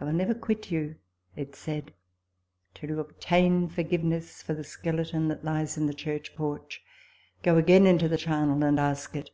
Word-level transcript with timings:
"I 0.00 0.04
will 0.04 0.12
never 0.12 0.34
quit 0.34 0.72
you," 0.72 0.96
it 1.36 1.54
said, 1.54 1.94
"till 2.74 2.88
you 2.90 2.98
obtain 2.98 3.68
forgiveness 3.68 4.42
for 4.42 4.54
the 4.54 4.64
skeleton 4.64 5.28
that 5.28 5.44
lies 5.44 5.76
in 5.76 5.86
the 5.86 5.94
church 5.94 6.34
porch: 6.34 6.82
go 7.44 7.56
again 7.56 7.86
into 7.86 8.08
the 8.08 8.18
charnel, 8.18 8.64
and 8.64 8.80
ask 8.80 9.14
it." 9.14 9.30